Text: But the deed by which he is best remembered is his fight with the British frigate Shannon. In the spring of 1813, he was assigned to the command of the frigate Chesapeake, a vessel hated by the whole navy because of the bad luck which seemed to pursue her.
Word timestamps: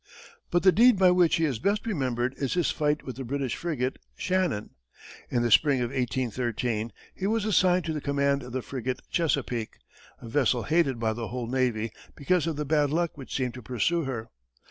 But 0.49 0.63
the 0.63 0.71
deed 0.71 0.97
by 0.97 1.11
which 1.11 1.35
he 1.35 1.45
is 1.45 1.59
best 1.59 1.85
remembered 1.85 2.33
is 2.37 2.55
his 2.55 2.71
fight 2.71 3.03
with 3.05 3.17
the 3.17 3.23
British 3.23 3.55
frigate 3.55 3.99
Shannon. 4.17 4.71
In 5.29 5.43
the 5.43 5.51
spring 5.51 5.79
of 5.81 5.91
1813, 5.91 6.91
he 7.13 7.27
was 7.27 7.45
assigned 7.45 7.85
to 7.85 7.93
the 7.93 8.01
command 8.01 8.41
of 8.41 8.51
the 8.51 8.63
frigate 8.63 9.03
Chesapeake, 9.11 9.77
a 10.19 10.27
vessel 10.27 10.63
hated 10.63 10.99
by 10.99 11.13
the 11.13 11.27
whole 11.27 11.45
navy 11.45 11.91
because 12.15 12.47
of 12.47 12.55
the 12.55 12.65
bad 12.65 12.89
luck 12.89 13.15
which 13.15 13.35
seemed 13.35 13.53
to 13.53 13.61
pursue 13.61 14.05
her. 14.05 14.31